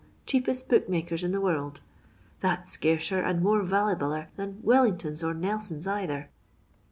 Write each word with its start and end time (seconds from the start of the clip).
cheapest 0.25 0.67
booksellers 0.67 1.23
in 1.23 1.31
the 1.31 1.39
world.' 1.39 1.81
That 2.39 2.65
's 2.65 2.71
scarcer 2.71 3.19
and 3.21 3.43
more 3.43 3.61
vallyballer 3.61 4.29
than 4.35 4.57
Wellingtons 4.63 5.23
or 5.23 5.35
Nelsons 5.35 5.85
either." 5.85 6.31